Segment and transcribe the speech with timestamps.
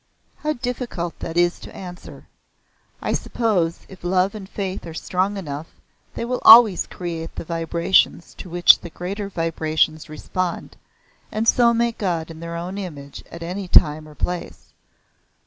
[0.37, 2.25] "How difficult that is to answer.
[3.03, 5.67] I suppose if love and faith are strong enough
[6.15, 10.75] they will always create the vibrations to which the greater vibrations respond,
[11.31, 14.73] and so make God in their own image at any time or place.